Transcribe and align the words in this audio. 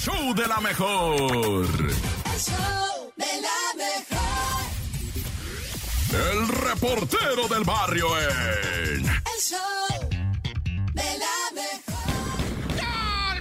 show 0.00 0.34
de 0.34 0.46
la 0.46 0.60
mejor. 0.60 1.20
El 1.20 2.40
show 2.40 3.12
de 3.16 3.40
la 3.42 3.60
mejor. 3.76 4.62
El 6.30 6.48
reportero 6.48 7.48
del 7.48 7.64
barrio 7.64 8.08
en. 8.18 9.06
El 9.06 9.40
show 9.40 10.08
de 10.94 11.18
la 11.18 11.52
mejor. 11.54 12.00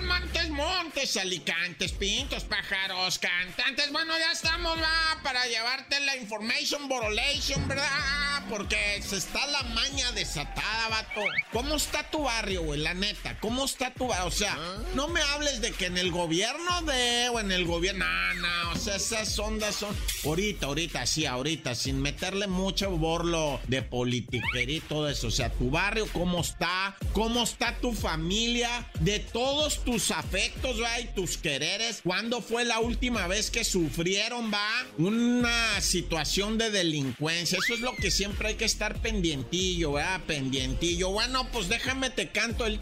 Montes, 0.01 0.49
montes, 0.49 1.17
alicantes, 1.17 1.93
pintos, 1.93 2.43
pájaros, 2.43 3.19
cantantes. 3.19 3.89
Bueno, 3.93 4.17
ya 4.17 4.33
estamos, 4.33 4.77
va, 4.77 5.17
para 5.23 5.45
llevarte 5.47 5.99
la 6.01 6.17
information 6.17 6.89
borolation, 6.89 7.65
¿verdad? 7.69 8.28
Porque 8.49 9.01
se 9.07 9.17
está 9.17 9.45
la 9.47 9.61
maña 9.63 10.11
desatada, 10.13 10.89
vato. 10.89 11.21
¿Cómo 11.53 11.75
está 11.75 12.09
tu 12.09 12.23
barrio, 12.23 12.63
güey? 12.63 12.79
La 12.79 12.95
neta, 12.95 13.37
¿cómo 13.39 13.65
está 13.65 13.93
tu 13.93 14.07
barrio? 14.07 14.25
O 14.25 14.31
sea, 14.31 14.57
no 14.95 15.07
me 15.07 15.21
hables 15.21 15.61
de 15.61 15.71
que 15.71 15.85
en 15.85 15.97
el 15.97 16.11
gobierno 16.11 16.81
de, 16.81 17.29
o 17.29 17.39
en 17.39 17.51
el 17.51 17.65
gobierno, 17.65 18.05
no, 18.05 18.33
no, 18.41 18.71
o 18.71 18.75
sea, 18.75 18.95
esas 18.95 19.37
ondas 19.37 19.75
son... 19.75 19.95
Ahorita, 20.25 20.65
ahorita, 20.65 21.05
sí, 21.05 21.25
ahorita, 21.25 21.75
sin 21.75 22.01
meterle 22.01 22.47
mucho 22.47 22.89
borlo 22.91 23.59
de 23.67 23.83
politiquería 23.83 24.77
y 24.77 24.81
todo 24.81 25.07
eso. 25.09 25.27
O 25.27 25.31
sea, 25.31 25.51
tu 25.51 25.69
barrio, 25.69 26.07
¿cómo 26.11 26.41
está? 26.41 26.97
¿Cómo 27.13 27.43
está 27.43 27.77
tu 27.79 27.93
familia? 27.93 28.89
De 28.99 29.19
todos 29.19 29.83
tus 29.83 30.11
afectos, 30.11 30.81
va, 30.81 30.99
y 30.99 31.05
tus 31.13 31.37
quereres. 31.37 32.01
¿Cuándo 32.03 32.41
fue 32.41 32.65
la 32.65 32.79
última 32.79 33.27
vez 33.27 33.51
que 33.51 33.63
sufrieron, 33.63 34.51
va, 34.51 34.85
una 34.97 35.79
situación 35.81 36.57
de 36.57 36.71
delincuencia? 36.71 37.59
Eso 37.63 37.73
es 37.73 37.81
lo 37.81 37.95
que 37.95 38.09
siempre 38.09 38.38
hay 38.47 38.55
que 38.55 38.65
estar 38.65 39.01
pendientillo, 39.01 39.93
¿verdad? 39.93 40.21
Pendientillo. 40.25 41.09
Bueno, 41.09 41.47
pues 41.51 41.69
déjame 41.69 42.09
te 42.09 42.29
canto 42.29 42.65
el... 42.65 42.79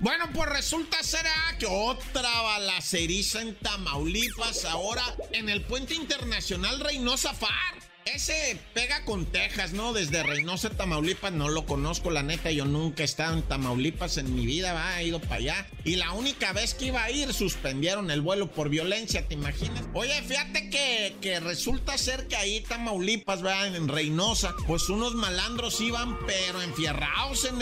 Bueno, 0.00 0.30
pues 0.32 0.48
resulta 0.48 1.02
ser 1.02 1.26
ah, 1.26 1.58
que 1.58 1.66
otra 1.66 2.42
balaceriza 2.42 3.42
en 3.42 3.54
Tamaulipas, 3.56 4.64
ahora 4.64 5.04
en 5.32 5.50
el 5.50 5.62
puente 5.62 5.94
internacional 5.94 6.80
Reynosa 6.80 7.34
Far. 7.34 7.89
Ese 8.14 8.58
pega 8.74 9.04
con 9.04 9.24
Texas, 9.26 9.72
¿no? 9.72 9.92
Desde 9.92 10.24
Reynosa, 10.24 10.70
Tamaulipas, 10.70 11.32
no 11.32 11.48
lo 11.48 11.64
conozco, 11.64 12.10
la 12.10 12.24
neta. 12.24 12.50
Yo 12.50 12.64
nunca 12.64 13.02
he 13.02 13.04
estado 13.04 13.34
en 13.34 13.42
Tamaulipas 13.42 14.16
en 14.16 14.34
mi 14.34 14.46
vida, 14.46 14.72
va, 14.72 15.00
he 15.00 15.06
ido 15.06 15.20
para 15.20 15.36
allá. 15.36 15.66
Y 15.84 15.96
la 15.96 16.12
única 16.12 16.52
vez 16.52 16.74
que 16.74 16.86
iba 16.86 17.04
a 17.04 17.10
ir, 17.10 17.32
suspendieron 17.32 18.10
el 18.10 18.20
vuelo 18.20 18.50
por 18.50 18.68
violencia, 18.68 19.28
¿te 19.28 19.34
imaginas? 19.34 19.84
Oye, 19.94 20.20
fíjate 20.22 20.70
que, 20.70 21.40
resulta 21.40 21.96
ser 21.98 22.26
que 22.26 22.36
ahí 22.36 22.60
Tamaulipas, 22.62 23.44
va, 23.44 23.66
en 23.66 23.86
Reynosa, 23.86 24.54
pues 24.66 24.88
unos 24.88 25.14
malandros 25.14 25.80
iban, 25.80 26.18
pero 26.26 26.62
enfierrados 26.62 27.44
en, 27.44 27.60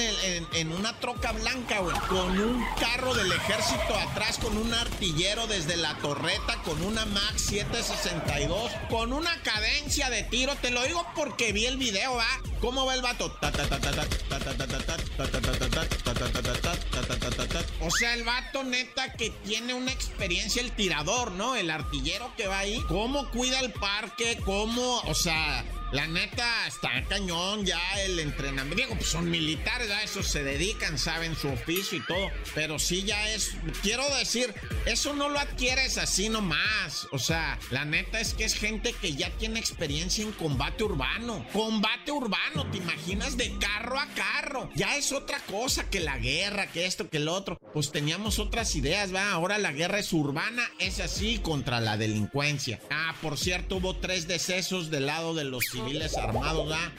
en 0.54 0.72
una 0.72 0.98
troca 0.98 1.32
blanca, 1.32 1.80
güey, 1.80 1.96
con 2.08 2.40
un 2.40 2.64
carro 2.80 3.14
del 3.14 3.30
ejército 3.30 3.94
atrás, 4.08 4.38
con 4.38 4.56
un 4.56 4.72
artillero 4.72 5.46
desde 5.46 5.76
la 5.76 5.94
torreta, 5.98 6.62
con 6.64 6.80
una 6.82 7.04
Max 7.04 7.42
762, 7.42 8.72
con 8.88 9.12
una 9.12 9.42
cadencia 9.42 10.08
de 10.08 10.22
tiro. 10.22 10.37
Te 10.38 10.70
lo 10.70 10.84
digo 10.84 11.04
porque 11.16 11.52
vi 11.52 11.66
el 11.66 11.78
video, 11.78 12.14
¿va? 12.14 12.28
¿Cómo 12.60 12.86
va 12.86 12.94
el 12.94 13.02
vato? 13.02 13.36
O 17.80 17.90
sea, 17.90 18.14
el 18.14 18.22
vato 18.22 18.62
neta 18.62 19.14
que 19.14 19.30
tiene 19.44 19.74
una 19.74 19.90
experiencia, 19.90 20.62
el 20.62 20.70
tirador, 20.70 21.32
¿no? 21.32 21.56
El 21.56 21.70
artillero 21.70 22.30
que 22.36 22.46
va 22.46 22.60
ahí. 22.60 22.80
¿Cómo 22.86 23.28
cuida 23.30 23.58
el 23.58 23.72
parque? 23.72 24.38
¿Cómo? 24.44 25.00
O 25.00 25.14
sea, 25.14 25.64
la 25.92 26.06
neta 26.06 26.66
está 26.66 27.02
cañón 27.08 27.64
ya 27.64 27.80
el 28.02 28.18
entrenamiento. 28.18 28.76
Digo, 28.76 28.94
pues 28.94 29.08
son 29.08 29.30
militares, 29.30 29.90
a 29.90 30.02
eso 30.02 30.22
se 30.22 30.42
dedican, 30.42 30.98
saben 30.98 31.34
su 31.34 31.48
oficio 31.48 31.98
y 31.98 32.06
todo. 32.06 32.30
Pero 32.54 32.78
sí 32.78 33.04
ya 33.04 33.30
es, 33.30 33.52
quiero 33.82 34.04
decir, 34.16 34.54
eso 34.84 35.14
no 35.14 35.28
lo 35.28 35.38
adquieres 35.38 35.96
así 35.96 36.28
nomás. 36.28 37.08
O 37.10 37.18
sea, 37.18 37.58
la 37.70 37.84
neta 37.84 38.20
es 38.20 38.34
que 38.34 38.44
es 38.44 38.54
gente 38.54 38.92
que 39.00 39.14
ya 39.14 39.30
tiene 39.38 39.58
experiencia 39.58 40.24
en 40.24 40.32
combate 40.32 40.84
urbano. 40.84 41.46
Combate 41.52 42.12
urbano, 42.12 42.70
¿te 42.70 42.78
imaginas? 42.78 43.36
De 43.36 43.56
carro 43.58 43.98
a 43.98 44.06
carro. 44.08 44.70
Ya 44.74 44.96
es 44.96 45.12
otra 45.12 45.38
cosa 45.40 45.88
que 45.88 46.00
la 46.00 46.18
guerra, 46.18 46.70
que 46.70 46.84
esto, 46.86 47.08
que 47.08 47.16
el 47.16 47.28
otro. 47.28 47.58
Pues 47.72 47.90
teníamos 47.92 48.38
otras 48.38 48.74
ideas, 48.76 49.14
va. 49.14 49.32
Ahora 49.32 49.58
la 49.58 49.72
guerra 49.72 49.98
es 49.98 50.12
urbana, 50.12 50.70
es 50.78 51.00
así 51.00 51.38
contra 51.38 51.80
la 51.80 51.96
delincuencia. 51.96 52.80
Ah, 52.90 53.14
por 53.22 53.38
cierto, 53.38 53.76
hubo 53.76 53.96
tres 53.96 54.28
decesos 54.28 54.90
del 54.90 55.06
lado 55.06 55.34
de 55.34 55.44
los 55.44 55.64
civiles 55.78 56.16
armados, 56.16 56.72
¿ah? 56.72 56.92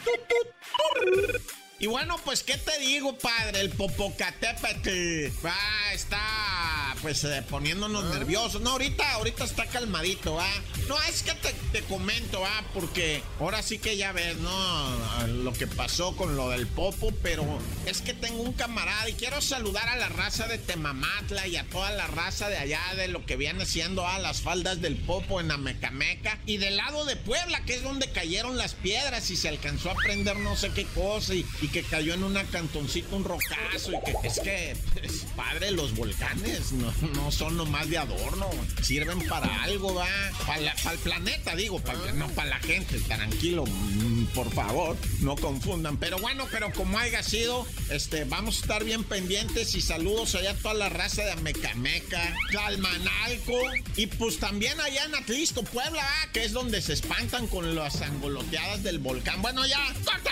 Y 1.80 1.88
bueno, 1.88 2.18
pues, 2.26 2.44
¿qué 2.44 2.58
te 2.58 2.78
digo, 2.80 3.18
padre? 3.18 3.62
El 3.62 3.70
Popocatépetl 3.70 5.32
va, 5.46 5.94
está, 5.94 6.94
pues, 7.02 7.24
eh, 7.24 7.42
poniéndonos 7.50 8.04
nerviosos. 8.06 8.62
No, 8.62 8.72
ahorita, 8.72 9.14
ahorita 9.14 9.46
está 9.46 9.66
calmadito, 9.66 10.36
¿va? 10.36 10.50
No, 10.90 10.98
es 11.08 11.22
que 11.22 11.36
te, 11.72 11.82
comento, 11.84 12.42
¿va? 12.42 12.64
Porque 12.74 13.22
ahora 13.40 13.62
sí 13.62 13.78
que 13.78 13.96
ya 13.96 14.12
ves, 14.12 14.38
¿no? 14.38 15.28
Lo 15.28 15.54
que 15.54 15.68
pasó 15.68 16.16
con 16.16 16.36
lo 16.36 16.50
del 16.50 16.66
Popo, 16.66 17.12
pero 17.22 17.46
es 17.86 18.02
que 18.02 18.16
tengo 18.16 18.42
un 18.42 18.54
camarada 18.54 19.08
y 19.08 19.14
quiero 19.14 19.40
saludar 19.40 19.88
a 19.88 19.96
la 19.98 20.10
raza 20.10 20.48
de 20.48 20.58
Temamatla 20.58 21.46
y 21.46 21.58
a 21.58 21.64
toda 21.66 21.92
la 21.92 22.08
raza 22.08 22.50
de 22.50 22.58
allá 22.58 22.82
de 22.98 23.08
lo 23.08 23.24
que 23.24 23.36
viene 23.36 23.68
siendo 23.68 24.08
a 24.08 24.18
las 24.18 24.42
faldas 24.42 24.82
del 24.82 24.96
Popo 24.96 25.40
en 25.40 25.52
Amecameca 25.52 26.40
y 26.48 26.58
del 26.58 26.78
lado 26.78 27.06
de 27.06 27.16
Puebla, 27.18 27.64
que 27.66 27.76
es 27.76 27.84
donde 27.84 28.10
cayeron 28.10 28.58
las 28.58 28.74
piedras 28.74 29.30
y 29.30 29.36
se 29.36 29.48
alcanzó 29.48 29.92
a 29.92 29.96
prender 29.96 30.38
no 30.38 30.56
sé 30.56 30.72
qué 30.72 30.86
cosa 30.86 31.36
y, 31.36 31.44
que 31.72 31.84
cayó 31.84 32.16
en 32.16 32.24
una 32.24 32.46
cantoncita 32.46 33.16
un 33.16 33.26
rocazo 33.26 33.92
y 33.92 34.00
que 34.04 34.28
es 34.28 34.40
que, 34.40 34.76
pues, 34.94 35.28
padre, 35.36 35.70
los 35.70 35.94
volcanes 35.94 36.72
no, 36.72 36.92
no 37.14 37.32
son 37.32 37.58
nomás 37.58 37.88
de 37.92 38.00
adorno, 38.00 38.50
sirven 38.82 39.28
para 39.28 39.62
algo, 39.62 39.94
va, 39.94 40.08
para 40.48 40.79
el 40.86 40.98
planeta, 41.00 41.56
digo, 41.56 41.80
para, 41.80 42.12
no 42.14 42.28
para 42.30 42.50
la 42.50 42.60
gente, 42.60 43.00
tranquilo, 43.02 43.66
mm, 43.66 44.26
por 44.28 44.52
favor, 44.54 44.98
no 45.20 45.36
confundan, 45.36 45.98
pero 45.98 46.18
bueno, 46.20 46.48
pero 46.52 46.72
como 46.72 46.98
haya 46.98 47.22
sido, 47.22 47.66
este, 47.90 48.24
vamos 48.24 48.58
a 48.58 48.62
estar 48.62 48.84
bien 48.84 49.04
pendientes 49.04 49.76
y 49.76 49.82
saludos 49.82 50.36
allá 50.36 50.52
a 50.52 50.56
toda 50.56 50.74
la 50.74 50.90
raza 50.90 51.24
de 51.24 51.32
Amecameca, 51.32 52.34
Calmanalco 52.52 53.60
y 53.96 54.08
pues 54.08 54.40
también 54.40 54.80
allá 54.80 55.06
en 55.06 55.16
Atlisco, 55.16 55.64
Puebla, 55.64 56.02
ah, 56.04 56.28
que 56.32 56.46
es 56.46 56.54
donde 56.54 56.82
se 56.82 56.94
espantan 56.94 57.48
con 57.48 57.76
las 57.76 58.02
angoloteadas 58.02 58.84
del 58.84 59.00
volcán. 59.00 59.42
Bueno, 59.42 59.66
ya, 59.66 59.94
corta. 60.06 60.32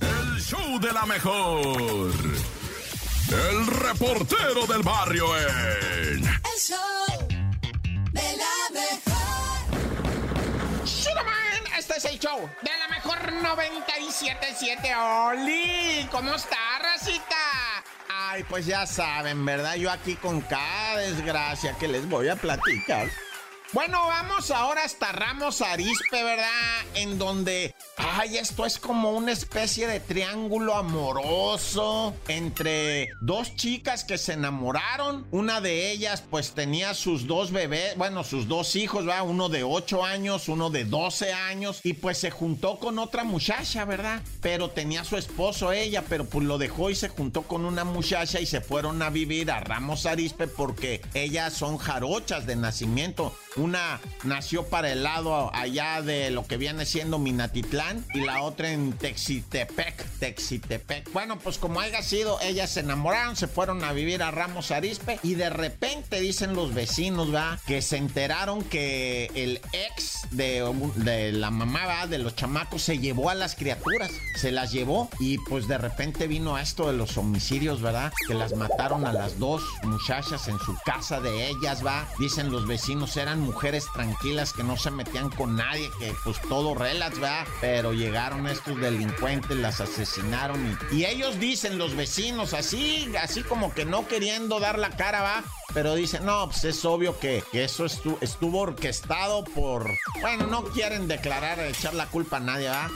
El 0.00 0.40
show 0.40 0.78
de 0.80 0.92
la 0.92 1.06
mejor. 1.06 2.12
El 3.30 3.66
reportero 3.66 4.66
del 4.66 4.82
barrio 4.82 5.26
en. 5.36 6.24
El 6.24 6.60
show 6.60 6.87
es 11.98 12.04
el 12.04 12.18
show 12.20 12.48
de 12.62 12.70
la 12.78 12.86
mejor 12.94 13.32
977. 13.32 14.94
¡Oli! 14.94 16.06
¿Cómo 16.12 16.32
está, 16.32 16.78
racita? 16.80 17.34
Ay, 18.08 18.44
pues 18.44 18.66
ya 18.66 18.86
saben, 18.86 19.44
¿verdad? 19.44 19.74
Yo 19.74 19.90
aquí 19.90 20.14
con 20.14 20.40
cada 20.42 20.98
desgracia 20.98 21.76
que 21.76 21.88
les 21.88 22.08
voy 22.08 22.28
a 22.28 22.36
platicar. 22.36 23.08
Bueno, 23.72 24.06
vamos 24.06 24.52
ahora 24.52 24.84
hasta 24.84 25.10
Ramos 25.10 25.60
Arispe, 25.60 26.22
¿verdad? 26.22 26.86
En 26.94 27.18
donde, 27.18 27.74
ay, 28.18 28.36
esto 28.36 28.66
es 28.66 28.80
como 28.80 29.12
una 29.12 29.30
especie 29.30 29.86
de 29.86 30.00
triángulo 30.00 30.74
amoroso 30.74 32.16
entre 32.26 33.10
dos 33.20 33.54
chicas 33.54 34.02
que 34.02 34.18
se 34.18 34.32
enamoraron. 34.32 35.24
Una 35.30 35.60
de 35.60 35.92
ellas, 35.92 36.24
pues 36.28 36.50
tenía 36.50 36.94
sus 36.94 37.28
dos 37.28 37.52
bebés, 37.52 37.96
bueno, 37.96 38.24
sus 38.24 38.48
dos 38.48 38.74
hijos, 38.74 39.06
¿verdad? 39.06 39.24
Uno 39.24 39.48
de 39.48 39.62
8 39.62 40.04
años, 40.04 40.48
uno 40.48 40.68
de 40.68 40.84
12 40.84 41.32
años, 41.32 41.80
y 41.84 41.92
pues 41.92 42.18
se 42.18 42.32
juntó 42.32 42.80
con 42.80 42.98
otra 42.98 43.22
muchacha, 43.22 43.84
¿verdad? 43.84 44.20
Pero 44.40 44.70
tenía 44.70 45.04
su 45.04 45.16
esposo 45.16 45.72
ella, 45.72 46.02
pero 46.08 46.24
pues 46.24 46.44
lo 46.44 46.58
dejó 46.58 46.90
y 46.90 46.96
se 46.96 47.08
juntó 47.08 47.42
con 47.42 47.64
una 47.64 47.84
muchacha 47.84 48.40
y 48.40 48.46
se 48.46 48.60
fueron 48.60 49.00
a 49.00 49.10
vivir 49.10 49.52
a 49.52 49.60
Ramos 49.60 50.06
Arispe 50.06 50.48
porque 50.48 51.02
ellas 51.14 51.52
son 51.52 51.78
jarochas 51.78 52.46
de 52.46 52.56
nacimiento. 52.56 53.32
Una 53.56 54.00
nació 54.24 54.66
para 54.66 54.90
el 54.90 55.02
lado 55.02 55.54
allá 55.54 56.02
de 56.02 56.30
lo 56.30 56.46
que 56.46 56.56
viene 56.56 56.84
siendo 56.84 57.18
Minatitlán 57.18 58.07
y 58.14 58.20
la 58.20 58.42
otra 58.42 58.70
en 58.70 58.92
Texitepec, 58.92 60.04
Texitepec. 60.18 61.12
Bueno, 61.12 61.38
pues 61.38 61.58
como 61.58 61.80
haya 61.80 62.02
sido, 62.02 62.40
ellas 62.40 62.70
se 62.70 62.80
enamoraron, 62.80 63.36
se 63.36 63.48
fueron 63.48 63.84
a 63.84 63.92
vivir 63.92 64.22
a 64.22 64.30
Ramos 64.30 64.70
Arispe 64.70 65.18
y 65.22 65.34
de 65.34 65.50
repente 65.50 66.20
dicen 66.20 66.54
los 66.54 66.74
vecinos, 66.74 67.34
va, 67.34 67.58
que 67.66 67.82
se 67.82 67.96
enteraron 67.96 68.62
que 68.64 69.30
el 69.34 69.60
ex 69.72 70.22
de, 70.30 71.32
la 71.32 71.50
mamá, 71.50 71.86
va, 71.86 72.06
de 72.06 72.18
los 72.18 72.34
chamacos, 72.34 72.82
se 72.82 72.98
llevó 72.98 73.30
a 73.30 73.34
las 73.34 73.54
criaturas, 73.54 74.10
se 74.36 74.52
las 74.52 74.72
llevó 74.72 75.08
y 75.18 75.38
pues 75.38 75.68
de 75.68 75.78
repente 75.78 76.26
vino 76.26 76.56
a 76.56 76.62
esto 76.62 76.86
de 76.86 76.96
los 76.96 77.16
homicidios, 77.16 77.80
¿verdad? 77.82 78.12
Que 78.26 78.34
las 78.34 78.54
mataron 78.54 79.06
a 79.06 79.12
las 79.12 79.38
dos 79.38 79.62
muchachas 79.82 80.48
en 80.48 80.58
su 80.58 80.76
casa 80.84 81.20
de 81.20 81.48
ellas, 81.48 81.84
va. 81.84 82.08
Dicen 82.18 82.50
los 82.50 82.66
vecinos 82.66 83.16
eran 83.16 83.40
mujeres 83.40 83.84
tranquilas 83.92 84.52
que 84.52 84.62
no 84.62 84.76
se 84.76 84.90
metían 84.90 85.30
con 85.30 85.56
nadie, 85.56 85.88
que 85.98 86.12
pues 86.24 86.40
todo 86.48 86.74
relax, 86.74 87.18
¿verdad? 87.18 87.46
Pero 87.60 87.87
llegaron 87.92 88.46
estos 88.46 88.80
delincuentes, 88.80 89.56
las 89.56 89.80
asesinaron 89.80 90.78
y, 90.92 91.04
ellos 91.04 91.38
dicen, 91.40 91.78
los 91.78 91.96
vecinos, 91.96 92.54
así, 92.54 93.12
así 93.20 93.42
como 93.42 93.72
que 93.74 93.84
no 93.84 94.06
queriendo 94.06 94.60
dar 94.60 94.78
la 94.78 94.90
cara, 94.90 95.22
va, 95.22 95.44
pero 95.74 95.94
dicen, 95.94 96.24
no, 96.24 96.48
pues 96.48 96.64
es 96.64 96.84
obvio 96.84 97.18
que, 97.18 97.42
que 97.52 97.64
eso 97.64 97.84
estuvo, 97.84 98.18
estuvo, 98.20 98.60
orquestado 98.60 99.44
por... 99.44 99.90
Bueno, 100.20 100.46
no 100.46 100.64
quieren 100.64 101.08
declarar, 101.08 101.60
echar 101.60 101.94
la 101.94 102.06
culpa 102.06 102.38
a 102.38 102.40
nadie, 102.40 102.68
¿va? 102.68 102.90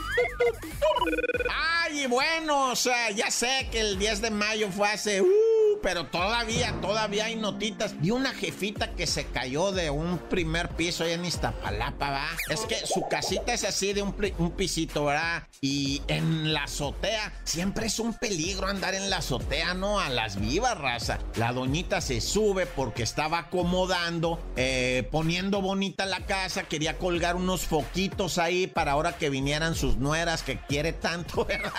Ay, 1.83 2.07
bueno, 2.07 2.71
o 2.71 2.75
sea, 2.75 3.11
ya 3.11 3.31
sé 3.31 3.67
que 3.71 3.79
el 3.79 3.99
10 3.99 4.21
de 4.21 4.31
mayo 4.31 4.69
fue 4.71 4.89
hace... 4.89 5.21
Uh, 5.21 5.42
pero 5.83 6.07
todavía, 6.07 6.73
todavía 6.81 7.25
hay 7.25 7.35
notitas. 7.35 7.93
Y 8.01 8.09
una 8.11 8.33
jefita 8.33 8.95
que 8.95 9.05
se 9.05 9.25
cayó 9.25 9.71
de 9.71 9.89
un 9.89 10.17
primer 10.17 10.69
piso 10.69 11.03
allá 11.03 11.13
en 11.13 11.25
Iztapalapa, 11.25 12.09
¿va? 12.09 12.27
Es 12.49 12.61
que 12.61 12.75
su 12.87 13.07
casita 13.09 13.53
es 13.53 13.65
así 13.65 13.93
de 13.93 14.01
un, 14.01 14.15
un 14.39 14.51
pisito, 14.51 15.05
¿verdad? 15.05 15.43
Y 15.61 16.01
en 16.07 16.53
la 16.53 16.63
azotea, 16.63 17.33
siempre 17.43 17.87
es 17.87 17.99
un 17.99 18.13
peligro 18.13 18.67
andar 18.67 18.95
en 18.95 19.09
la 19.09 19.17
azotea, 19.17 19.73
¿no? 19.73 19.99
A 19.99 20.09
las 20.09 20.39
vivas, 20.39 20.77
raza. 20.77 21.19
La 21.35 21.51
doñita 21.51 21.99
se 22.01 22.21
sube 22.21 22.65
porque 22.65 23.03
estaba 23.03 23.39
acomodando, 23.39 24.39
eh, 24.55 25.07
poniendo 25.11 25.61
bonita 25.61 26.05
la 26.05 26.25
casa, 26.25 26.63
quería 26.63 26.97
colgar 26.97 27.35
unos 27.35 27.61
foquitos 27.63 28.37
ahí 28.37 28.67
para 28.67 28.93
ahora 28.93 29.17
que 29.17 29.29
vinieran 29.29 29.75
sus 29.75 29.97
nueras 29.97 30.43
que 30.43 30.59
quiere 30.59 30.93
tanto, 30.93 31.45
¿verdad? 31.45 31.71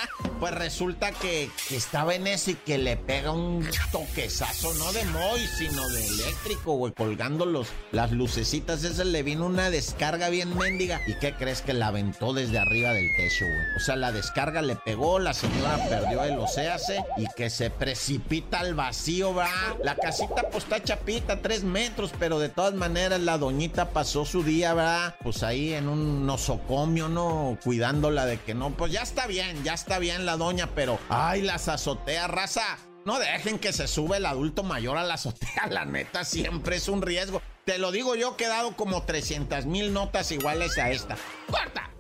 Pues 0.45 0.57
resulta 0.57 1.11
que, 1.11 1.49
que 1.71 1.77
estaba 1.79 2.15
en 2.15 2.27
eso 2.27 2.51
y 2.51 2.55
que 2.55 2.77
le 2.77 2.99
pega 2.99 3.31
un 3.31 3.67
toquezazo, 3.91 4.75
no 4.75 4.93
de 4.93 5.03
Moy, 5.07 5.41
sino 5.57 5.89
de 5.89 6.07
eléctrico, 6.07 6.75
güey, 6.75 6.93
colgando 6.93 7.47
los, 7.47 7.69
las 7.93 8.13
lucecitas. 8.13 8.85
Ese 8.85 9.07
le 9.07 9.23
vino 9.23 9.47
una 9.47 9.71
descarga 9.71 10.29
bien 10.29 10.55
mendiga. 10.55 11.01
¿Y 11.07 11.15
qué 11.15 11.33
crees 11.33 11.63
que 11.63 11.73
la 11.73 11.87
aventó 11.87 12.35
desde 12.35 12.59
arriba 12.59 12.93
del 12.93 13.09
techo, 13.17 13.47
güey? 13.47 13.59
O 13.75 13.81
sea, 13.81 13.97
la 13.97 14.13
descarga 14.13 14.61
le 14.61 14.77
pegó, 14.77 15.19
la 15.19 15.33
señora 15.33 15.79
perdió 15.89 16.23
el 16.25 16.39
océase 16.39 17.03
y 17.17 17.25
que 17.35 17.49
se 17.49 17.71
precipita 17.71 18.61
al 18.61 18.75
vacío, 18.75 19.33
va. 19.35 19.49
La 19.83 19.97
casita, 19.97 20.51
pues 20.51 20.65
está 20.65 20.83
chapita, 20.83 21.41
tres 21.41 21.65
metros, 21.65 22.11
pero 22.19 22.39
de 22.39 22.51
todas 22.51 22.75
maneras 22.75 23.19
la 23.19 23.39
doñita 23.39 23.89
pasó 23.89 24.27
su 24.27 24.43
día, 24.43 24.75
¿verdad? 24.75 25.15
Pues 25.23 25.43
ahí 25.43 25.73
en 25.73 25.89
un 25.89 26.27
nosocomio, 26.27 27.09
¿no? 27.09 27.57
Cuidándola 27.65 28.27
de 28.27 28.39
que 28.39 28.53
no, 28.53 28.77
pues 28.77 28.93
ya 28.93 29.01
está 29.01 29.27
bien, 29.27 29.65
ya 29.65 29.73
está 29.73 29.99
bien 29.99 30.27
la 30.27 30.34
doña, 30.37 30.71
pero 30.75 30.99
ay, 31.09 31.43
las 31.43 31.69
azotea, 31.69 32.27
raza. 32.27 32.79
No 33.05 33.19
dejen 33.19 33.59
que 33.59 33.73
se 33.73 33.87
sube 33.87 34.17
el 34.17 34.27
adulto 34.27 34.63
mayor 34.63 34.97
a 34.97 35.05
la 35.05 35.15
azotea, 35.15 35.67
la 35.71 35.85
neta, 35.85 36.25
siempre 36.25 36.77
es 36.77 36.89
un 36.89 37.03
riesgo. 37.03 37.43
Te 37.65 37.79
lo 37.79 37.93
digo 37.93 38.15
yo, 38.15 38.37
he 38.39 38.47
dado 38.47 38.77
como 38.77 39.03
300 39.05 39.67
mil 39.67 39.93
notas 39.93 40.31
iguales 40.33 40.77
a 40.79 40.91
esta. 40.91 41.17
¡Corta! 41.51 41.94